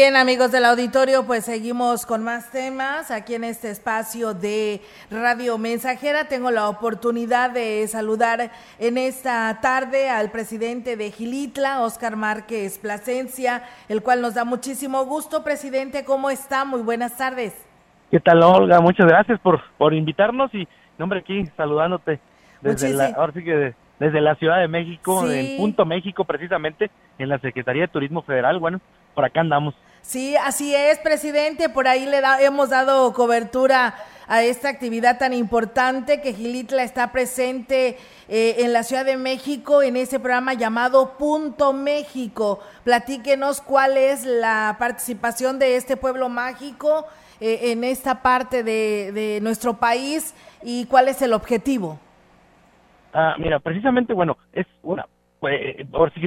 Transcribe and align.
Bien, 0.00 0.16
amigos 0.16 0.50
del 0.50 0.64
auditorio, 0.64 1.26
pues 1.26 1.44
seguimos 1.44 2.06
con 2.06 2.24
más 2.24 2.50
temas 2.50 3.10
aquí 3.10 3.34
en 3.34 3.44
este 3.44 3.68
espacio 3.68 4.32
de 4.32 4.80
Radio 5.10 5.58
Mensajera. 5.58 6.24
Tengo 6.24 6.50
la 6.50 6.70
oportunidad 6.70 7.50
de 7.50 7.86
saludar 7.86 8.50
en 8.78 8.96
esta 8.96 9.60
tarde 9.60 10.08
al 10.08 10.30
presidente 10.30 10.96
de 10.96 11.10
Gilitla, 11.10 11.82
Oscar 11.82 12.16
Márquez 12.16 12.78
Plasencia, 12.78 13.62
el 13.90 14.02
cual 14.02 14.22
nos 14.22 14.32
da 14.32 14.46
muchísimo 14.46 15.04
gusto. 15.04 15.44
Presidente, 15.44 16.02
¿cómo 16.06 16.30
está? 16.30 16.64
Muy 16.64 16.80
buenas 16.80 17.18
tardes. 17.18 17.52
¿Qué 18.10 18.20
tal, 18.20 18.42
Olga? 18.42 18.80
Muchas 18.80 19.06
gracias 19.06 19.38
por, 19.40 19.60
por 19.76 19.92
invitarnos 19.92 20.50
y, 20.54 20.66
nombre, 20.96 21.18
aquí 21.18 21.44
saludándote 21.58 22.20
desde 22.62 22.94
la, 22.94 23.08
ahora 23.18 23.34
sí 23.34 23.44
que 23.44 23.74
desde 23.98 24.20
la 24.22 24.34
Ciudad 24.36 24.60
de 24.60 24.68
México, 24.68 25.30
en 25.30 25.58
Punto 25.58 25.84
México, 25.84 26.24
precisamente, 26.24 26.90
en 27.18 27.28
la 27.28 27.38
Secretaría 27.38 27.82
de 27.82 27.88
Turismo 27.88 28.22
Federal. 28.22 28.58
Bueno, 28.58 28.80
por 29.14 29.26
acá 29.26 29.42
andamos. 29.42 29.74
Sí, 30.02 30.36
así 30.36 30.74
es, 30.74 30.98
presidente. 30.98 31.68
Por 31.68 31.86
ahí 31.86 32.06
le 32.06 32.20
da, 32.20 32.40
hemos 32.40 32.70
dado 32.70 33.12
cobertura 33.12 33.94
a 34.30 34.44
esta 34.44 34.68
actividad 34.68 35.18
tan 35.18 35.34
importante 35.34 36.20
que 36.20 36.32
Gilitla 36.32 36.84
está 36.84 37.10
presente 37.10 37.98
eh, 38.28 38.56
en 38.58 38.72
la 38.72 38.84
Ciudad 38.84 39.04
de 39.04 39.16
México 39.16 39.82
en 39.82 39.96
ese 39.96 40.20
programa 40.20 40.54
llamado 40.54 41.18
Punto 41.18 41.72
México. 41.72 42.60
Platíquenos 42.84 43.60
cuál 43.60 43.96
es 43.96 44.24
la 44.24 44.76
participación 44.78 45.58
de 45.58 45.74
este 45.74 45.96
pueblo 45.96 46.28
mágico 46.28 47.06
eh, 47.40 47.72
en 47.72 47.82
esta 47.82 48.22
parte 48.22 48.62
de, 48.62 49.40
nuestro 49.42 49.74
país 49.78 50.32
y 50.62 50.86
cuál 50.86 51.08
es 51.08 51.20
el 51.22 51.32
objetivo. 51.32 51.98
Ah, 53.12 53.34
mira, 53.36 53.58
precisamente, 53.58 54.12
bueno, 54.12 54.38
es 54.52 54.66
una, 54.84 55.08
pues, 55.40 55.52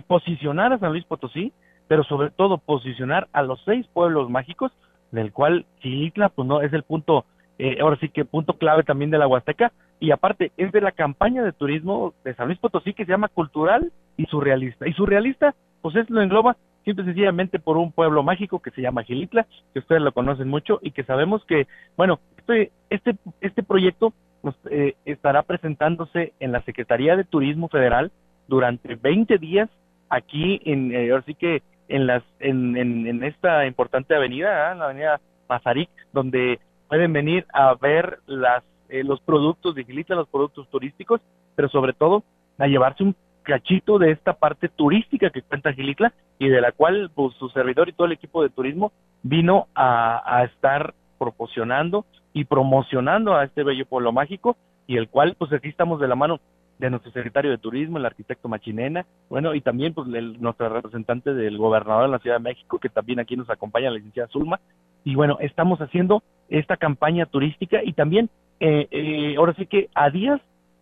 posicionar 0.05 0.73
a 0.73 0.79
San 0.79 0.91
Luis 0.91 1.05
Potosí 1.05 1.53
pero 1.87 2.03
sobre 2.03 2.29
todo 2.29 2.57
posicionar 2.57 3.27
a 3.33 3.41
los 3.43 3.61
seis 3.65 3.85
pueblos 3.93 4.29
mágicos, 4.29 4.71
del 5.11 5.31
cual 5.31 5.65
Chilitla, 5.81 6.29
pues 6.29 6.47
no, 6.47 6.61
es 6.61 6.73
el 6.73 6.83
punto, 6.83 7.25
eh, 7.59 7.77
ahora 7.81 7.97
sí 7.99 8.09
que 8.09 8.25
punto 8.25 8.53
clave 8.53 8.83
también 8.83 9.11
de 9.11 9.17
la 9.17 9.27
Huasteca, 9.27 9.71
y 9.99 10.11
aparte 10.11 10.51
es 10.57 10.71
de 10.71 10.81
la 10.81 10.91
campaña 10.91 11.43
de 11.43 11.53
turismo 11.53 12.13
de 12.23 12.35
San 12.35 12.47
Luis 12.47 12.59
Potosí 12.59 12.93
que 12.93 13.05
se 13.05 13.11
llama 13.11 13.29
Cultural 13.29 13.91
y 14.17 14.25
Surrealista. 14.25 14.87
Y 14.87 14.93
Surrealista, 14.93 15.55
pues 15.81 15.95
es 15.95 16.09
lo 16.09 16.21
engloba 16.21 16.57
simple 16.83 17.03
y 17.03 17.07
sencillamente 17.07 17.59
por 17.59 17.77
un 17.77 17.91
pueblo 17.91 18.23
mágico 18.23 18.59
que 18.59 18.71
se 18.71 18.81
llama 18.81 19.03
Gilitla, 19.03 19.47
que 19.73 19.79
ustedes 19.79 20.01
lo 20.01 20.11
conocen 20.11 20.49
mucho 20.49 20.79
y 20.81 20.91
que 20.91 21.03
sabemos 21.03 21.45
que, 21.45 21.67
bueno, 21.95 22.19
este, 22.37 22.71
este, 22.89 23.15
este 23.41 23.63
proyecto 23.63 24.13
nos, 24.43 24.55
eh, 24.69 24.95
estará 25.05 25.43
presentándose 25.43 26.33
en 26.39 26.51
la 26.51 26.61
Secretaría 26.63 27.15
de 27.15 27.23
Turismo 27.23 27.69
Federal 27.69 28.11
durante 28.47 28.95
20 28.95 29.37
días 29.37 29.69
aquí 30.09 30.61
en, 30.65 30.93
eh, 30.93 31.11
ahora 31.11 31.23
sí 31.25 31.33
que 31.33 31.63
en 31.87 32.07
las 32.07 32.23
en, 32.39 32.77
en, 32.77 33.23
esta 33.23 33.65
importante 33.65 34.15
avenida, 34.15 34.71
¿eh? 34.71 34.75
la 34.75 34.85
avenida 34.85 35.21
Mazarik, 35.49 35.89
donde 36.11 36.59
pueden 36.87 37.13
venir 37.13 37.45
a 37.53 37.75
ver 37.75 38.19
las 38.25 38.63
eh, 38.89 39.03
los 39.03 39.19
productos 39.21 39.75
de 39.75 39.83
Gilitla, 39.83 40.15
los 40.15 40.29
productos 40.29 40.69
turísticos, 40.69 41.21
pero 41.55 41.69
sobre 41.69 41.93
todo 41.93 42.23
a 42.57 42.67
llevarse 42.67 43.03
un 43.03 43.15
cachito 43.41 43.97
de 43.97 44.11
esta 44.11 44.33
parte 44.33 44.69
turística 44.69 45.29
que 45.29 45.41
cuenta 45.41 45.73
Gilitla 45.73 46.13
y 46.39 46.49
de 46.49 46.61
la 46.61 46.71
cual 46.71 47.11
pues, 47.13 47.35
su 47.35 47.49
servidor 47.49 47.89
y 47.89 47.93
todo 47.93 48.07
el 48.07 48.13
equipo 48.13 48.41
de 48.43 48.49
turismo 48.49 48.91
vino 49.23 49.67
a 49.75 50.43
estar 50.45 50.93
proporcionando 51.17 52.05
y 52.33 52.45
promocionando 52.45 53.35
a 53.35 53.45
este 53.45 53.63
bello 53.63 53.85
pueblo 53.85 54.11
mágico 54.11 54.57
y 54.87 54.97
el 54.97 55.07
cual 55.07 55.35
pues 55.37 55.53
aquí 55.53 55.69
estamos 55.69 55.99
de 55.99 56.07
la 56.07 56.15
mano 56.15 56.39
de 56.87 56.91
nuestro 56.91 57.11
secretario 57.11 57.51
de 57.51 57.57
Turismo, 57.57 57.97
el 57.97 58.05
arquitecto 58.05 58.47
Machinena, 58.47 59.05
bueno, 59.29 59.53
y 59.55 59.61
también 59.61 59.93
pues 59.93 60.07
el, 60.13 60.41
nuestra 60.41 60.69
representante 60.69 61.33
del 61.33 61.57
gobernador 61.57 62.03
de 62.03 62.11
la 62.11 62.19
Ciudad 62.19 62.37
de 62.37 62.43
México, 62.43 62.79
que 62.79 62.89
también 62.89 63.19
aquí 63.19 63.35
nos 63.35 63.49
acompaña, 63.49 63.89
la 63.89 63.97
licenciada 63.97 64.29
Zulma, 64.29 64.59
y 65.03 65.15
bueno, 65.15 65.37
estamos 65.39 65.79
haciendo 65.79 66.23
esta 66.49 66.77
campaña 66.77 67.25
turística 67.25 67.83
y 67.83 67.93
también, 67.93 68.29
eh, 68.59 68.87
eh, 68.91 69.35
ahora 69.37 69.53
sí 69.55 69.65
que 69.65 69.89
a 69.95 70.09
días 70.09 70.39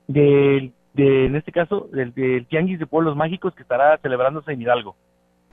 de, 0.07 0.71
en 0.95 1.35
este 1.35 1.51
caso, 1.51 1.87
del, 1.91 2.13
del 2.13 2.45
Tianguis 2.47 2.79
de 2.79 2.87
Pueblos 2.87 3.15
Mágicos 3.15 3.55
que 3.55 3.63
estará 3.63 3.97
celebrándose 3.99 4.51
en 4.51 4.61
Hidalgo. 4.61 4.95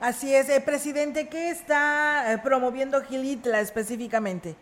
Así 0.00 0.32
es, 0.32 0.48
eh, 0.48 0.62
presidente, 0.64 1.28
¿qué 1.28 1.50
está 1.50 2.32
eh, 2.32 2.38
promoviendo 2.42 3.00
Gilitla 3.02 3.60
específicamente? 3.60 4.54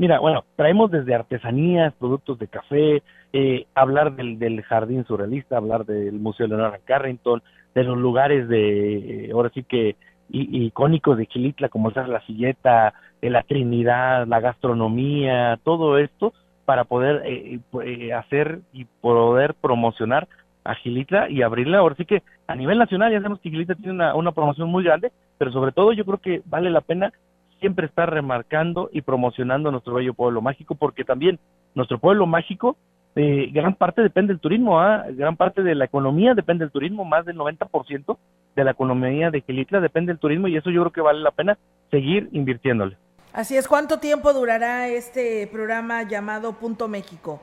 Mira, 0.00 0.18
bueno, 0.18 0.44
traemos 0.56 0.90
desde 0.90 1.14
artesanías, 1.14 1.92
productos 1.92 2.38
de 2.38 2.48
café, 2.48 3.02
eh, 3.34 3.66
hablar 3.74 4.16
del, 4.16 4.38
del, 4.38 4.62
jardín 4.62 5.04
surrealista, 5.04 5.58
hablar 5.58 5.84
del 5.84 6.14
Museo 6.14 6.46
Leonardo 6.46 6.78
Carrington, 6.86 7.42
de 7.74 7.84
los 7.84 7.98
lugares 7.98 8.48
de, 8.48 9.26
eh, 9.26 9.30
ahora 9.30 9.50
sí 9.52 9.62
que 9.62 9.96
icónicos 10.30 11.18
de 11.18 11.26
Gilitla, 11.26 11.68
como 11.68 11.90
ser 11.90 12.08
la 12.08 12.24
silleta, 12.24 12.94
de 13.20 13.28
la 13.28 13.42
Trinidad, 13.42 14.26
la 14.26 14.40
gastronomía, 14.40 15.58
todo 15.64 15.98
esto 15.98 16.32
para 16.64 16.84
poder 16.84 17.20
eh, 17.26 17.60
eh, 17.84 18.14
hacer 18.14 18.60
y 18.72 18.86
poder 19.02 19.52
promocionar 19.52 20.28
a 20.64 20.76
Gilitla 20.76 21.28
y 21.28 21.42
abrirla. 21.42 21.76
Ahora 21.76 21.96
sí 21.96 22.06
que 22.06 22.22
a 22.46 22.54
nivel 22.54 22.78
nacional 22.78 23.12
ya 23.12 23.18
sabemos 23.18 23.40
que 23.40 23.50
Gilitla 23.50 23.74
tiene 23.74 23.92
una, 23.92 24.14
una 24.14 24.32
promoción 24.32 24.70
muy 24.70 24.82
grande, 24.82 25.12
pero 25.36 25.52
sobre 25.52 25.72
todo 25.72 25.92
yo 25.92 26.06
creo 26.06 26.16
que 26.16 26.40
vale 26.46 26.70
la 26.70 26.80
pena 26.80 27.12
siempre 27.60 27.86
estar 27.86 28.10
remarcando 28.10 28.90
y 28.92 29.02
promocionando 29.02 29.70
nuestro 29.70 29.94
bello 29.94 30.14
pueblo 30.14 30.42
mágico, 30.42 30.74
porque 30.74 31.04
también 31.04 31.38
nuestro 31.74 31.98
pueblo 31.98 32.26
mágico, 32.26 32.76
eh, 33.14 33.48
gran 33.52 33.74
parte 33.74 34.02
depende 34.02 34.32
del 34.32 34.40
turismo, 34.40 34.80
¿ah? 34.80 35.04
gran 35.10 35.36
parte 35.36 35.62
de 35.62 35.74
la 35.74 35.84
economía 35.84 36.34
depende 36.34 36.64
del 36.64 36.72
turismo, 36.72 37.04
más 37.04 37.24
del 37.24 37.36
90% 37.36 38.18
de 38.56 38.64
la 38.64 38.70
economía 38.72 39.30
de 39.30 39.42
Quelitla 39.42 39.80
depende 39.80 40.12
del 40.12 40.18
turismo 40.18 40.48
y 40.48 40.56
eso 40.56 40.70
yo 40.70 40.80
creo 40.82 40.92
que 40.92 41.00
vale 41.00 41.20
la 41.20 41.30
pena 41.30 41.58
seguir 41.90 42.28
invirtiéndole. 42.32 42.96
Así 43.32 43.56
es, 43.56 43.68
¿cuánto 43.68 43.98
tiempo 43.98 44.32
durará 44.32 44.88
este 44.88 45.46
programa 45.46 46.02
llamado 46.02 46.52
Punto 46.54 46.88
México? 46.88 47.40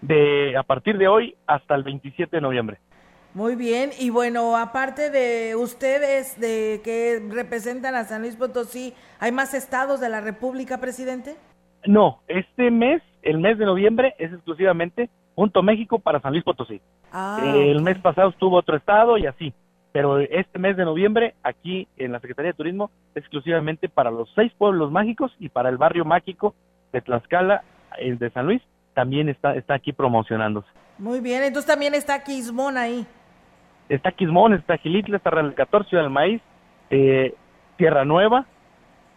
De 0.00 0.56
a 0.56 0.62
partir 0.62 0.96
de 0.96 1.08
hoy 1.08 1.34
hasta 1.46 1.74
el 1.74 1.82
27 1.82 2.36
de 2.36 2.40
noviembre. 2.40 2.78
Muy 3.36 3.54
bien, 3.54 3.90
y 4.00 4.08
bueno, 4.08 4.56
aparte 4.56 5.10
de 5.10 5.56
ustedes 5.56 6.40
de 6.40 6.80
que 6.82 7.20
representan 7.28 7.94
a 7.94 8.04
San 8.04 8.22
Luis 8.22 8.34
Potosí, 8.34 8.94
¿hay 9.20 9.30
más 9.30 9.52
estados 9.52 10.00
de 10.00 10.08
la 10.08 10.22
República, 10.22 10.80
presidente? 10.80 11.36
No, 11.84 12.22
este 12.28 12.70
mes, 12.70 13.02
el 13.20 13.36
mes 13.36 13.58
de 13.58 13.66
noviembre, 13.66 14.14
es 14.18 14.32
exclusivamente 14.32 15.10
Punto 15.34 15.62
México 15.62 15.98
para 15.98 16.18
San 16.22 16.32
Luis 16.32 16.44
Potosí. 16.44 16.80
Ah, 17.12 17.42
el 17.44 17.82
mes 17.82 17.98
pasado 17.98 18.30
estuvo 18.30 18.56
otro 18.56 18.74
estado 18.74 19.18
y 19.18 19.26
así, 19.26 19.52
pero 19.92 20.18
este 20.18 20.58
mes 20.58 20.78
de 20.78 20.86
noviembre, 20.86 21.34
aquí 21.42 21.88
en 21.98 22.12
la 22.12 22.20
Secretaría 22.20 22.52
de 22.52 22.56
Turismo, 22.56 22.90
exclusivamente 23.14 23.90
para 23.90 24.10
los 24.10 24.32
seis 24.34 24.50
pueblos 24.56 24.90
mágicos 24.90 25.30
y 25.38 25.50
para 25.50 25.68
el 25.68 25.76
barrio 25.76 26.06
mágico 26.06 26.54
de 26.90 27.02
Tlaxcala, 27.02 27.64
el 27.98 28.18
de 28.18 28.30
San 28.30 28.46
Luis, 28.46 28.62
también 28.94 29.28
está, 29.28 29.54
está 29.56 29.74
aquí 29.74 29.92
promocionándose. 29.92 30.68
Muy 30.96 31.20
bien, 31.20 31.42
entonces 31.42 31.70
también 31.70 31.94
está 31.94 32.24
Quismón 32.24 32.78
ahí 32.78 33.06
está 33.88 34.12
Quismón, 34.12 34.54
está 34.54 34.76
Gilitla, 34.78 35.16
está 35.16 35.30
Real 35.30 35.54
14, 35.54 35.88
Ciudad 35.88 36.04
del 36.04 36.12
Maíz, 36.12 36.40
eh, 36.90 37.34
Tierra 37.76 38.04
Nueva 38.04 38.46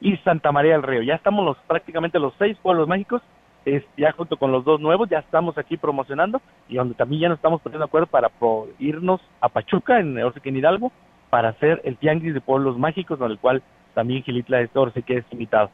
y 0.02 0.18
Santa 0.18 0.52
María 0.52 0.74
del 0.74 0.84
Río. 0.84 1.02
Ya 1.02 1.16
estamos 1.16 1.46
los 1.46 1.58
prácticamente 1.68 2.20
los 2.20 2.34
seis 2.38 2.58
pueblos 2.62 2.88
mágicos, 2.88 3.22
es, 3.66 3.84
ya 3.98 4.12
junto 4.14 4.38
con 4.38 4.52
los 4.52 4.64
dos 4.64 4.80
nuevos, 4.80 5.10
ya 5.10 5.20
estamos 5.20 5.58
aquí 5.58 5.78
promocionando 5.78 6.42
y 6.68 6.76
donde 6.76 6.96
también 6.96 7.24
ya 7.24 7.30
nos 7.30 7.38
estamos 7.38 7.62
poniendo 7.62 7.86
de 7.86 7.90
acuerdo 7.90 8.08
para 8.08 8.32
irnos 8.80 9.22
a 9.42 9.50
Pachuca, 9.50 10.00
en, 10.00 10.18
en 10.18 10.56
Hidalgo, 10.56 10.92
para 11.30 11.50
hacer 11.50 11.82
el 11.84 11.98
tianguis 11.98 12.34
de 12.34 12.42
pueblos 12.42 12.78
mágicos, 12.78 13.20
con 13.20 13.32
el 13.32 13.40
cual 13.40 13.62
también 13.94 14.24
Gilitla 14.24 14.62
es, 14.62 14.70
ahora 14.76 14.92
que 14.92 15.18
es 15.18 15.26
invitado 15.32 15.70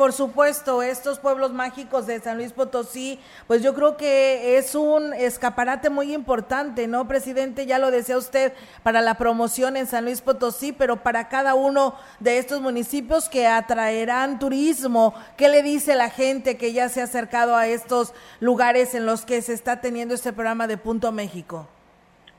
por 0.00 0.14
supuesto, 0.14 0.82
estos 0.82 1.18
pueblos 1.18 1.52
mágicos 1.52 2.06
de 2.06 2.18
San 2.20 2.38
Luis 2.38 2.54
Potosí, 2.54 3.20
pues 3.46 3.62
yo 3.62 3.74
creo 3.74 3.98
que 3.98 4.56
es 4.56 4.74
un 4.74 5.12
escaparate 5.12 5.90
muy 5.90 6.14
importante, 6.14 6.86
¿no, 6.86 7.06
presidente? 7.06 7.66
Ya 7.66 7.78
lo 7.78 7.90
decía 7.90 8.16
usted, 8.16 8.54
para 8.82 9.02
la 9.02 9.18
promoción 9.18 9.76
en 9.76 9.86
San 9.86 10.06
Luis 10.06 10.22
Potosí, 10.22 10.72
pero 10.72 11.02
para 11.02 11.28
cada 11.28 11.54
uno 11.54 11.96
de 12.18 12.38
estos 12.38 12.62
municipios 12.62 13.28
que 13.28 13.46
atraerán 13.46 14.38
turismo. 14.38 15.12
¿Qué 15.36 15.50
le 15.50 15.62
dice 15.62 15.94
la 15.96 16.08
gente 16.08 16.56
que 16.56 16.72
ya 16.72 16.88
se 16.88 17.02
ha 17.02 17.04
acercado 17.04 17.54
a 17.54 17.66
estos 17.66 18.14
lugares 18.40 18.94
en 18.94 19.04
los 19.04 19.26
que 19.26 19.42
se 19.42 19.52
está 19.52 19.82
teniendo 19.82 20.14
este 20.14 20.32
programa 20.32 20.66
de 20.66 20.78
Punto 20.78 21.12
México? 21.12 21.68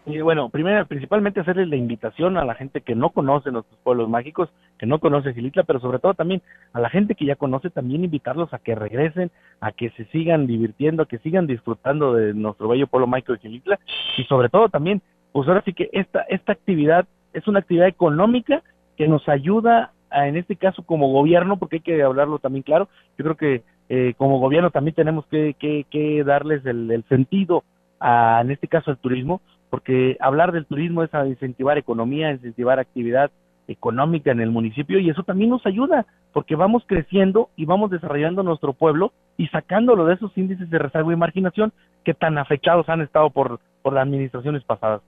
Bueno, 0.06 0.50
primero, 0.50 0.86
principalmente 0.88 1.42
hacerles 1.42 1.70
la 1.70 1.76
invitación 1.76 2.38
a 2.38 2.44
la 2.44 2.56
gente 2.56 2.82
que 2.82 2.96
no 2.96 3.12
conoce 3.12 3.52
nuestros 3.52 3.80
pueblos 3.84 4.10
mágicos, 4.10 4.50
que 4.80 4.88
no 4.88 5.00
conoce 5.00 5.34
Gilitla, 5.34 5.64
pero 5.64 5.80
sobre 5.80 6.00
todo 6.00 6.16
también 6.16 6.42
a 6.74 6.80
la 6.80 6.90
gente 6.90 7.14
que 7.14 7.26
ya 7.26 7.36
conoce, 7.36 7.70
también 7.70 8.04
invitarlos 8.04 8.52
a 8.54 8.60
que 8.60 8.74
regresen, 8.74 9.30
a 9.60 9.72
que 9.72 9.92
se 9.92 10.06
sigan 10.06 10.48
divirtiendo, 10.48 11.04
a 11.04 11.06
que 11.06 11.20
sigan 11.20 11.46
disfrutando 11.46 12.14
de 12.14 12.34
nuestro 12.34 12.68
bello 12.68 12.88
pueblo 12.88 13.06
mágico 13.06 13.34
de 13.34 13.40
Gilitla. 13.40 13.80
Y 14.18 14.24
sobre 14.24 14.50
todo 14.50 14.70
también 14.70 15.02
pues 15.32 15.48
ahora 15.48 15.62
sí 15.64 15.74
que 15.74 15.90
esta, 15.94 16.22
esta 16.30 16.52
actividad 16.52 17.06
es 17.34 17.48
una 17.48 17.60
actividad 17.60 17.88
económica 17.88 18.64
que 18.98 19.08
nos 19.08 19.28
ayuda 19.30 19.94
en 20.12 20.36
este 20.36 20.58
caso 20.58 20.84
como 20.84 21.12
gobierno, 21.12 21.58
porque 21.58 21.78
hay 21.78 21.82
que 21.82 22.04
hablarlo 22.04 22.40
también 22.40 22.64
claro, 22.64 22.90
yo 23.18 23.24
creo 23.24 23.38
que 23.38 23.64
eh, 23.88 24.14
como 24.18 24.40
gobierno 24.40 24.70
también 24.70 24.96
tenemos 24.96 25.26
que, 25.28 25.56
que, 25.58 26.24
darles 26.26 26.66
el, 26.66 27.04
sentido 27.08 27.64
a, 28.00 28.42
en 28.42 28.52
este 28.52 28.68
caso 28.68 28.92
al 28.92 28.98
turismo, 28.98 29.42
porque 29.72 30.18
hablar 30.20 30.52
del 30.52 30.66
turismo 30.66 31.02
es 31.02 31.14
a 31.16 31.26
incentivar 31.26 31.78
economía, 31.78 32.30
incentivar 32.30 32.78
actividad 32.78 33.32
económica 33.70 34.30
en 34.30 34.42
el 34.42 34.52
municipio 34.52 35.00
y 35.00 35.10
eso 35.10 35.24
también 35.24 35.50
nos 35.50 35.66
ayuda 35.66 36.06
porque 36.34 36.58
vamos 36.58 36.84
creciendo 36.86 37.50
y 37.56 37.64
vamos 37.66 37.90
desarrollando 37.90 38.44
nuestro 38.44 38.74
pueblo 38.74 39.14
y 39.38 39.48
sacándolo 39.48 40.06
de 40.06 40.16
esos 40.16 40.38
índices 40.38 40.70
de 40.70 40.78
rezago 40.78 41.14
y 41.14 41.16
marginación 41.16 41.72
que 42.04 42.14
tan 42.14 42.38
afectados 42.38 42.90
han 42.90 43.00
estado 43.00 43.30
por, 43.30 43.62
por 43.82 43.94
las 43.94 44.04
administraciones 44.04 44.62
pasadas. 44.66 45.02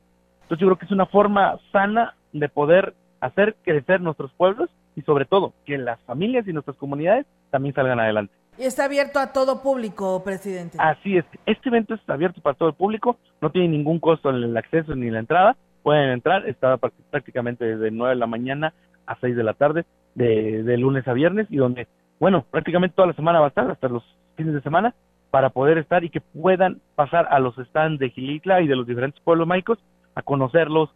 Entonces 0.44 0.62
yo 0.62 0.68
creo 0.68 0.78
que 0.78 0.86
es 0.86 0.92
una 0.92 1.08
forma 1.08 1.60
sana 1.74 2.16
de 2.32 2.48
poder 2.48 2.94
hacer 3.20 3.58
crecer 3.64 4.00
nuestros 4.00 4.32
pueblos 4.32 4.70
y 4.96 5.02
sobre 5.02 5.26
todo 5.26 5.54
que 5.66 5.78
las 5.78 6.00
familias 6.04 6.48
y 6.48 6.54
nuestras 6.54 6.78
comunidades 6.78 7.26
también 7.52 7.76
salgan 7.76 8.00
adelante. 8.00 8.34
Y 8.58 8.64
está 8.64 8.86
abierto 8.86 9.20
a 9.20 9.34
todo 9.34 9.62
público, 9.62 10.24
presidente. 10.24 10.78
Así 10.80 11.18
es. 11.18 11.26
Este 11.46 11.70
evento 11.70 11.96
está 11.96 12.14
abierto 12.14 12.42
para 12.42 12.56
todo 12.56 12.70
el 12.70 12.76
público, 12.76 13.18
no 13.42 13.50
tiene 13.50 13.70
ningún 13.70 14.00
costo 14.00 14.30
en 14.30 14.38
el 14.38 14.56
acceso 14.56 14.96
ni 14.96 15.10
la 15.10 15.20
entrada. 15.20 15.56
Pueden 15.82 16.10
entrar, 16.10 16.48
está 16.48 16.78
prácticamente 16.78 17.66
desde 17.66 17.92
9 17.92 18.14
de 18.14 18.20
la 18.20 18.28
mañana 18.28 18.74
a 19.06 19.16
6 19.20 19.36
de 19.36 19.44
la 19.44 19.54
tarde, 19.54 19.86
de, 20.16 20.64
de 20.64 20.78
lunes 20.78 21.08
a 21.08 21.14
viernes, 21.14 21.48
y 21.50 21.58
donde, 21.58 21.88
bueno, 22.20 22.46
prácticamente 22.50 22.96
toda 22.96 23.08
la 23.08 23.16
semana 23.16 23.40
va 23.40 23.48
a 23.48 23.50
estar, 23.50 23.70
hasta 23.70 23.90
los 23.90 24.04
fines 24.36 24.54
de 24.54 24.62
semana, 24.62 24.94
para 25.34 25.50
poder 25.50 25.80
estar 25.80 26.04
y 26.04 26.10
que 26.10 26.22
puedan 26.22 26.80
pasar 26.96 27.28
a 27.32 27.40
los 27.40 27.56
stands 27.56 28.00
de 28.00 28.12
Gilitla 28.12 28.62
y 28.62 28.68
de 28.68 28.76
los 28.76 28.86
diferentes 28.86 29.20
pueblos 29.24 29.48
mágicos 29.48 29.80
a 30.14 30.22
conocerlos. 30.22 30.92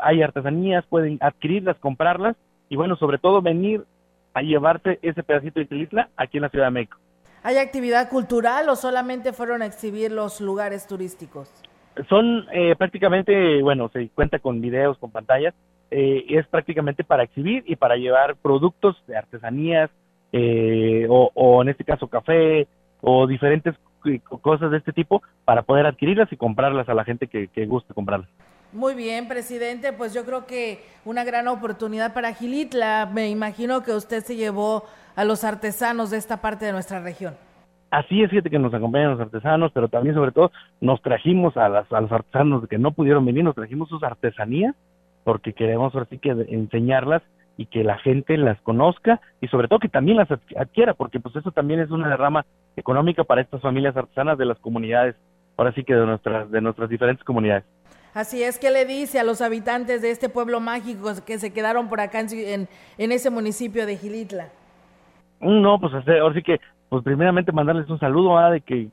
hay 0.00 0.22
artesanías, 0.22 0.86
pueden 0.86 1.18
adquirirlas, 1.20 1.76
comprarlas 1.76 2.36
y 2.70 2.76
bueno, 2.76 2.96
sobre 2.96 3.18
todo 3.18 3.42
venir 3.42 3.84
a 4.32 4.40
llevarte 4.40 4.98
ese 5.02 5.22
pedacito 5.22 5.60
de 5.60 5.66
Gilitla 5.66 6.08
aquí 6.16 6.38
en 6.38 6.42
la 6.42 6.48
Ciudad 6.48 6.66
de 6.66 6.70
México. 6.70 6.98
¿Hay 7.44 7.56
actividad 7.58 8.08
cultural 8.08 8.68
o 8.68 8.76
solamente 8.76 9.32
fueron 9.32 9.62
a 9.62 9.66
exhibir 9.66 10.12
los 10.12 10.40
lugares 10.40 10.86
turísticos? 10.86 11.50
Son 12.08 12.46
eh, 12.52 12.76
prácticamente, 12.76 13.60
bueno, 13.62 13.90
se 13.92 14.08
cuenta 14.10 14.38
con 14.38 14.60
videos, 14.60 14.96
con 14.98 15.10
pantallas, 15.10 15.52
eh, 15.90 16.24
es 16.28 16.46
prácticamente 16.46 17.02
para 17.02 17.24
exhibir 17.24 17.64
y 17.66 17.74
para 17.74 17.96
llevar 17.96 18.36
productos 18.36 18.96
de 19.08 19.16
artesanías 19.16 19.90
eh, 20.32 21.06
o, 21.08 21.62
en 21.62 21.68
este 21.68 21.84
caso 21.84 22.06
café 22.06 22.66
o 23.00 23.26
diferentes 23.26 23.74
cosas 24.40 24.70
de 24.70 24.78
este 24.78 24.92
tipo 24.92 25.22
para 25.44 25.62
poder 25.62 25.86
adquirirlas 25.86 26.32
y 26.32 26.36
comprarlas 26.36 26.88
a 26.88 26.94
la 26.94 27.04
gente 27.04 27.26
que, 27.26 27.48
que 27.48 27.66
guste 27.66 27.92
comprarlas. 27.92 28.30
Muy 28.72 28.94
bien, 28.94 29.28
presidente, 29.28 29.92
pues 29.92 30.14
yo 30.14 30.24
creo 30.24 30.46
que 30.46 30.82
una 31.04 31.24
gran 31.24 31.46
oportunidad 31.46 32.14
para 32.14 32.32
Gilitla. 32.32 33.06
Me 33.12 33.28
imagino 33.28 33.82
que 33.82 33.92
usted 33.92 34.22
se 34.24 34.34
llevó 34.34 34.84
a 35.14 35.24
los 35.24 35.44
artesanos 35.44 36.10
de 36.10 36.16
esta 36.16 36.40
parte 36.40 36.64
de 36.64 36.72
nuestra 36.72 37.00
región. 37.00 37.34
Así 37.90 38.22
es, 38.22 38.30
fíjate 38.30 38.48
que 38.48 38.58
nos 38.58 38.72
acompañan 38.72 39.10
los 39.10 39.20
artesanos, 39.20 39.70
pero 39.74 39.88
también 39.88 40.14
sobre 40.14 40.32
todo 40.32 40.50
nos 40.80 41.02
trajimos 41.02 41.54
a, 41.58 41.68
las, 41.68 41.92
a 41.92 42.00
los 42.00 42.10
artesanos 42.10 42.66
que 42.66 42.78
no 42.78 42.92
pudieron 42.92 43.26
venir, 43.26 43.44
nos 43.44 43.54
trajimos 43.54 43.90
sus 43.90 44.02
artesanías, 44.02 44.74
porque 45.24 45.52
queremos 45.52 45.94
así 45.94 46.16
que 46.16 46.30
enseñarlas 46.30 47.22
y 47.58 47.66
que 47.66 47.84
la 47.84 47.98
gente 47.98 48.38
las 48.38 48.58
conozca 48.62 49.20
y 49.42 49.48
sobre 49.48 49.68
todo 49.68 49.80
que 49.80 49.90
también 49.90 50.16
las 50.16 50.30
adquiera, 50.30 50.94
porque 50.94 51.20
pues 51.20 51.36
eso 51.36 51.50
también 51.50 51.80
es 51.80 51.90
una 51.90 52.08
derrama 52.08 52.46
económica 52.76 53.24
para 53.24 53.42
estas 53.42 53.60
familias 53.60 53.94
artesanas 53.94 54.38
de 54.38 54.46
las 54.46 54.58
comunidades, 54.60 55.14
ahora 55.58 55.74
sí 55.74 55.84
que 55.84 55.94
de 55.94 56.06
nuestras, 56.06 56.50
de 56.50 56.62
nuestras 56.62 56.88
diferentes 56.88 57.22
comunidades. 57.24 57.64
Así 58.14 58.42
es 58.42 58.58
que 58.58 58.70
le 58.70 58.84
dice 58.84 59.18
a 59.18 59.24
los 59.24 59.40
habitantes 59.40 60.02
de 60.02 60.10
este 60.10 60.28
pueblo 60.28 60.60
mágico 60.60 61.08
que 61.24 61.38
se 61.38 61.52
quedaron 61.52 61.88
por 61.88 62.00
acá 62.00 62.20
en, 62.20 62.68
en 62.98 63.12
ese 63.12 63.30
municipio 63.30 63.86
de 63.86 63.96
Gilitla. 63.96 64.48
No, 65.40 65.80
pues 65.80 65.92
ahora 65.94 66.34
sí 66.34 66.42
que, 66.42 66.60
pues 66.88 67.02
primeramente 67.02 67.52
mandarles 67.52 67.88
un 67.88 67.98
saludo 67.98 68.38
a 68.38 68.50
de 68.50 68.60
que, 68.60 68.88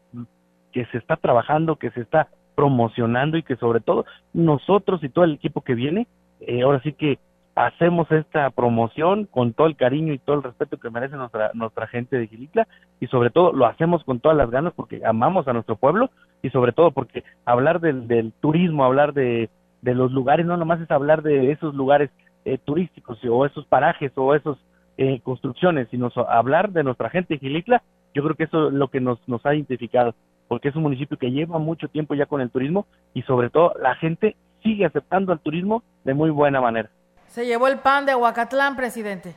que 0.72 0.86
se 0.86 0.98
está 0.98 1.16
trabajando, 1.18 1.76
que 1.76 1.92
se 1.92 2.02
está 2.02 2.30
promocionando 2.56 3.38
y 3.38 3.44
que 3.44 3.56
sobre 3.58 3.82
todo 3.82 4.06
nosotros 4.34 5.04
y 5.04 5.10
todo 5.10 5.26
el 5.26 5.34
equipo 5.34 5.62
que 5.62 5.76
viene, 5.76 6.08
eh, 6.40 6.62
ahora 6.62 6.82
sí 6.82 6.94
que 6.94 7.20
hacemos 7.56 8.10
esta 8.12 8.50
promoción 8.52 9.26
con 9.26 9.54
todo 9.54 9.68
el 9.68 9.76
cariño 9.76 10.14
y 10.14 10.20
todo 10.20 10.38
el 10.38 10.44
respeto 10.44 10.78
que 10.78 10.90
merece 10.90 11.16
nuestra, 11.16 11.52
nuestra 11.54 11.88
gente 11.88 12.18
de 12.18 12.28
Gilitla 12.28 12.68
y 13.00 13.08
sobre 13.08 13.30
todo 13.30 13.52
lo 13.52 13.66
hacemos 13.66 14.04
con 14.04 14.20
todas 14.20 14.38
las 14.38 14.50
ganas 14.50 14.74
porque 14.74 15.02
amamos 15.06 15.48
a 15.48 15.54
nuestro 15.54 15.76
pueblo 15.76 16.10
y 16.42 16.50
sobre 16.52 16.72
todo 16.72 16.92
porque 16.92 17.24
hablar 17.46 17.82
del, 17.82 18.08
del 18.08 18.32
turismo, 18.40 18.86
hablar 18.86 19.14
de, 19.14 19.50
de 19.82 19.94
los 19.94 20.12
lugares, 20.12 20.46
no 20.46 20.58
nomás 20.58 20.82
es 20.82 20.92
hablar 20.92 21.22
de 21.22 21.52
esos 21.52 21.76
lugares 21.76 22.10
eh, 22.46 22.58
turísticos 22.58 23.20
o 23.26 23.46
esos 23.46 23.66
parajes 23.66 24.12
o 24.16 24.36
esos 24.36 24.58
eh, 24.98 25.20
construcciones, 25.22 25.88
sino 25.92 26.10
hablar 26.28 26.72
de 26.72 26.84
nuestra 26.84 27.10
gente 27.10 27.34
de 27.34 27.40
Gilitla, 27.40 27.84
yo 28.14 28.24
creo 28.24 28.36
que 28.36 28.44
eso 28.46 28.68
es 28.68 28.74
lo 28.74 28.90
que 28.90 29.00
nos, 29.00 29.20
nos 29.28 29.46
ha 29.46 29.54
identificado, 29.54 30.16
porque 30.48 30.70
es 30.70 30.76
un 30.76 30.84
municipio 30.84 31.18
que 31.18 31.32
lleva 31.32 31.60
mucho 31.60 31.88
tiempo 31.88 32.16
ya 32.16 32.26
con 32.26 32.42
el 32.42 32.50
turismo 32.50 32.86
y 33.14 33.22
sobre 33.24 33.50
todo 33.50 33.74
la 33.82 33.96
gente 33.96 34.36
sigue 34.64 34.86
aceptando 34.86 35.32
el 35.32 35.40
turismo 35.40 35.84
de 36.04 36.14
muy 36.14 36.30
buena 36.30 36.60
manera. 36.60 36.90
Se 37.30 37.46
llevó 37.46 37.68
el 37.68 37.78
pan 37.78 38.08
de 38.08 38.16
Huacatlán, 38.16 38.76
presidente. 38.76 39.36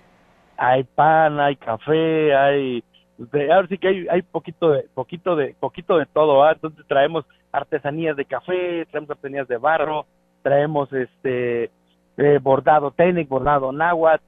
Hay 0.57 0.85
pan, 0.85 1.39
hay 1.39 1.57
café, 1.57 2.35
hay 2.35 2.83
ahora 3.53 3.69
sí 3.69 3.77
que 3.77 3.89
hay, 3.89 4.07
hay 4.09 4.23
poquito 4.23 4.71
de 4.71 4.89
poquito 4.95 5.37
de 5.37 5.55
poquito 5.61 5.99
de 5.99 6.07
todo, 6.07 6.43
¿ah? 6.43 6.53
entonces 6.53 6.85
traemos 6.89 7.25
artesanías 7.53 8.17
de 8.17 8.25
café, 8.25 8.87
traemos 8.91 9.11
artesanías 9.11 9.47
de 9.47 9.59
barro, 9.59 10.07
traemos 10.43 10.91
este 10.93 11.71
eh, 12.17 12.39
bordado 12.43 12.93
técnico, 12.93 13.35
bordado 13.35 13.73
náhuatl, 13.73 14.25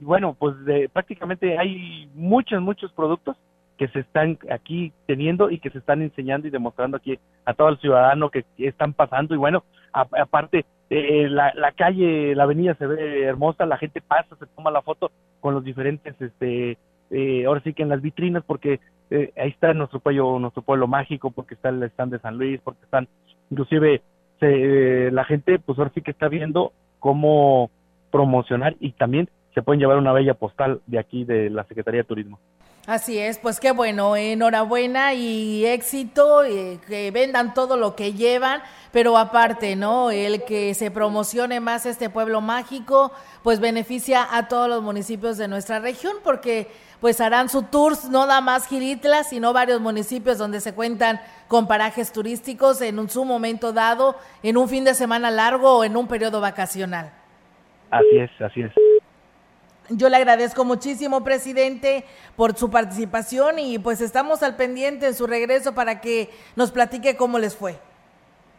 bueno, 0.00 0.34
pues 0.38 0.64
de, 0.64 0.88
prácticamente 0.88 1.58
hay 1.58 2.10
muchos 2.14 2.62
muchos 2.62 2.90
productos 2.92 3.36
que 3.76 3.88
se 3.88 4.00
están 4.00 4.38
aquí 4.50 4.92
teniendo 5.06 5.50
y 5.50 5.60
que 5.60 5.70
se 5.70 5.78
están 5.78 6.02
enseñando 6.02 6.48
y 6.48 6.50
demostrando 6.50 6.96
aquí 6.96 7.18
a 7.44 7.52
todo 7.52 7.68
el 7.68 7.78
ciudadano 7.78 8.30
que, 8.30 8.44
están 8.56 8.94
pasando 8.94 9.34
y 9.34 9.38
bueno, 9.38 9.62
aparte 9.92 10.64
eh, 10.90 11.28
la, 11.28 11.52
la 11.54 11.72
calle, 11.72 12.34
la 12.34 12.44
avenida 12.44 12.74
se 12.74 12.86
ve 12.86 13.24
hermosa, 13.24 13.66
la 13.66 13.76
gente 13.76 14.00
pasa, 14.00 14.36
se 14.36 14.46
toma 14.46 14.70
la 14.70 14.82
foto 14.82 15.10
con 15.40 15.54
los 15.54 15.62
diferentes, 15.62 16.20
este, 16.20 16.78
eh, 17.10 17.44
ahora 17.46 17.60
sí 17.62 17.74
que 17.74 17.82
en 17.82 17.90
las 17.90 18.00
vitrinas 18.00 18.42
porque 18.46 18.80
eh, 19.10 19.32
ahí 19.36 19.50
está 19.50 19.74
nuestro 19.74 20.00
pueblo, 20.00 20.38
nuestro 20.38 20.62
pueblo 20.62 20.86
mágico, 20.86 21.30
porque 21.30 21.54
está 21.54 21.68
el 21.68 21.82
stand 21.82 22.12
de 22.12 22.18
San 22.20 22.38
Luis, 22.38 22.60
porque 22.62 22.84
están, 22.84 23.06
inclusive 23.50 24.02
se, 24.40 25.10
la 25.10 25.24
gente 25.24 25.58
pues 25.58 25.78
ahora 25.78 25.92
sí 25.94 26.00
que 26.00 26.10
está 26.10 26.28
viendo 26.28 26.72
cómo 27.00 27.70
promocionar 28.10 28.76
y 28.80 28.92
también 28.92 29.28
se 29.54 29.62
pueden 29.62 29.80
llevar 29.80 29.98
una 29.98 30.12
bella 30.12 30.34
postal 30.34 30.80
de 30.86 30.98
aquí 30.98 31.24
de 31.24 31.50
la 31.50 31.64
Secretaría 31.64 32.02
de 32.02 32.08
Turismo. 32.08 32.38
Así 32.88 33.18
es, 33.18 33.36
pues 33.36 33.60
qué 33.60 33.72
bueno, 33.72 34.16
enhorabuena 34.16 35.12
y 35.12 35.66
éxito, 35.66 36.42
eh, 36.42 36.78
que 36.86 37.10
vendan 37.10 37.52
todo 37.52 37.76
lo 37.76 37.94
que 37.94 38.14
llevan, 38.14 38.62
pero 38.92 39.18
aparte, 39.18 39.76
¿no? 39.76 40.10
El 40.10 40.42
que 40.44 40.72
se 40.72 40.90
promocione 40.90 41.60
más 41.60 41.84
este 41.84 42.08
pueblo 42.08 42.40
mágico, 42.40 43.12
pues 43.42 43.60
beneficia 43.60 44.26
a 44.34 44.48
todos 44.48 44.70
los 44.70 44.82
municipios 44.82 45.36
de 45.36 45.48
nuestra 45.48 45.80
región, 45.80 46.16
porque 46.24 46.68
pues 46.98 47.20
harán 47.20 47.50
su 47.50 47.64
tours, 47.64 48.08
no 48.08 48.24
nada 48.24 48.40
más 48.40 48.66
Gilitla, 48.66 49.22
sino 49.22 49.52
varios 49.52 49.82
municipios 49.82 50.38
donde 50.38 50.62
se 50.62 50.72
cuentan 50.72 51.20
con 51.46 51.68
parajes 51.68 52.10
turísticos 52.10 52.80
en 52.80 52.98
un, 52.98 53.10
su 53.10 53.26
momento 53.26 53.74
dado, 53.74 54.16
en 54.42 54.56
un 54.56 54.66
fin 54.66 54.84
de 54.84 54.94
semana 54.94 55.30
largo 55.30 55.76
o 55.76 55.84
en 55.84 55.94
un 55.94 56.08
periodo 56.08 56.40
vacacional. 56.40 57.12
Así 57.90 58.16
es, 58.16 58.30
así 58.40 58.62
es. 58.62 58.72
Yo 59.90 60.10
le 60.10 60.16
agradezco 60.16 60.66
muchísimo, 60.66 61.24
presidente, 61.24 62.04
por 62.36 62.54
su 62.54 62.70
participación 62.70 63.58
y 63.58 63.78
pues 63.78 64.02
estamos 64.02 64.42
al 64.42 64.54
pendiente 64.54 65.06
en 65.06 65.14
su 65.14 65.26
regreso 65.26 65.74
para 65.74 66.00
que 66.02 66.28
nos 66.56 66.70
platique 66.72 67.16
cómo 67.16 67.38
les 67.38 67.56
fue. 67.56 67.76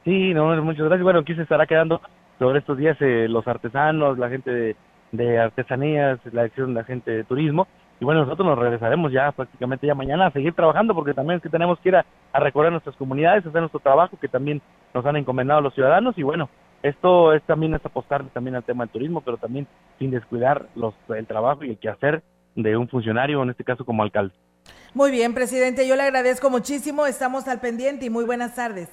Sí, 0.05 0.33
no, 0.33 0.55
muchas 0.63 0.85
gracias. 0.85 1.03
Bueno, 1.03 1.19
aquí 1.19 1.35
se 1.35 1.43
estará 1.43 1.67
quedando 1.67 2.01
sobre 2.39 2.59
estos 2.59 2.79
días 2.79 2.97
eh, 2.99 3.27
los 3.29 3.47
artesanos, 3.47 4.17
la 4.17 4.29
gente 4.29 4.75
de, 5.11 5.39
artesanías, 5.39 6.19
la 6.31 6.43
acción 6.43 6.73
de 6.73 6.81
la 6.81 6.83
gente 6.83 7.11
de 7.11 7.23
turismo. 7.23 7.67
Y 7.99 8.05
bueno, 8.05 8.21
nosotros 8.21 8.47
nos 8.47 8.57
regresaremos 8.57 9.11
ya 9.11 9.31
prácticamente 9.31 9.85
ya 9.85 9.93
mañana 9.93 10.27
a 10.27 10.31
seguir 10.31 10.53
trabajando 10.53 10.95
porque 10.95 11.13
también 11.13 11.37
es 11.37 11.43
que 11.43 11.49
tenemos 11.49 11.77
que 11.79 11.89
ir 11.89 11.95
a, 11.97 12.05
a 12.33 12.39
recorrer 12.39 12.71
nuestras 12.71 12.95
comunidades, 12.95 13.45
hacer 13.45 13.61
nuestro 13.61 13.81
trabajo 13.81 14.17
que 14.19 14.29
también 14.29 14.61
nos 14.95 15.05
han 15.05 15.17
encomendado 15.17 15.61
los 15.61 15.75
ciudadanos 15.75 16.17
y 16.17 16.23
bueno, 16.23 16.49
esto 16.83 17.33
es 17.33 17.43
también 17.43 17.73
es 17.73 17.85
apostarle 17.85 18.29
también 18.33 18.55
al 18.55 18.63
tema 18.63 18.85
del 18.85 18.91
turismo, 18.91 19.21
pero 19.21 19.37
también 19.37 19.67
sin 19.97 20.11
descuidar 20.11 20.67
los, 20.75 20.93
el 21.15 21.27
trabajo 21.27 21.63
y 21.63 21.71
el 21.71 21.77
quehacer 21.77 22.23
de 22.55 22.77
un 22.77 22.87
funcionario, 22.87 23.41
en 23.43 23.49
este 23.49 23.63
caso 23.63 23.85
como 23.85 24.03
alcalde. 24.03 24.33
Muy 24.93 25.11
bien, 25.11 25.33
presidente, 25.33 25.87
yo 25.87 25.95
le 25.95 26.03
agradezco 26.03 26.49
muchísimo, 26.49 27.05
estamos 27.05 27.47
al 27.47 27.59
pendiente 27.59 28.05
y 28.05 28.09
muy 28.09 28.25
buenas 28.25 28.55
tardes. 28.55 28.89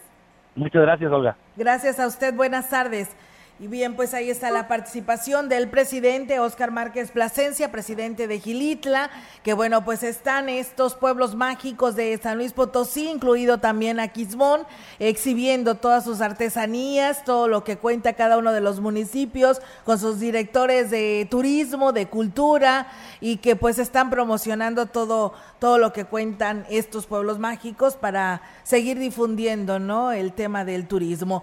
Muchas 0.54 0.82
gracias, 0.82 1.10
Olga. 1.12 1.36
Gracias 1.56 2.00
a 2.00 2.06
usted, 2.06 2.34
buenas 2.34 2.70
tardes. 2.70 3.14
Y 3.58 3.68
bien, 3.68 3.96
pues 3.96 4.12
ahí 4.12 4.28
está 4.28 4.50
la 4.50 4.68
participación 4.68 5.48
del 5.48 5.70
presidente 5.70 6.40
Oscar 6.40 6.70
Márquez 6.72 7.10
Plasencia, 7.10 7.72
presidente 7.72 8.28
de 8.28 8.38
Gilitla, 8.38 9.08
que 9.42 9.54
bueno, 9.54 9.82
pues 9.82 10.02
están 10.02 10.50
estos 10.50 10.94
pueblos 10.94 11.34
mágicos 11.34 11.96
de 11.96 12.18
San 12.22 12.36
Luis 12.36 12.52
Potosí, 12.52 13.08
incluido 13.08 13.56
también 13.56 13.98
Aquismón, 13.98 14.66
exhibiendo 14.98 15.76
todas 15.76 16.04
sus 16.04 16.20
artesanías, 16.20 17.24
todo 17.24 17.48
lo 17.48 17.64
que 17.64 17.78
cuenta 17.78 18.12
cada 18.12 18.36
uno 18.36 18.52
de 18.52 18.60
los 18.60 18.80
municipios, 18.80 19.62
con 19.86 19.98
sus 19.98 20.20
directores 20.20 20.90
de 20.90 21.26
turismo, 21.30 21.92
de 21.92 22.08
cultura, 22.08 22.88
y 23.22 23.38
que 23.38 23.56
pues 23.56 23.78
están 23.78 24.10
promocionando 24.10 24.84
todo, 24.84 25.32
todo 25.58 25.78
lo 25.78 25.94
que 25.94 26.04
cuentan 26.04 26.66
estos 26.68 27.06
pueblos 27.06 27.38
mágicos 27.38 27.96
para 27.96 28.42
seguir 28.64 28.98
difundiendo, 28.98 29.78
¿no? 29.78 30.12
El 30.12 30.34
tema 30.34 30.66
del 30.66 30.86
turismo. 30.86 31.42